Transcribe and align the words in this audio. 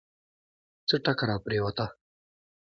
څه 0.87 0.95
ټکه 1.05 1.25
راپرېوته. 1.29 1.85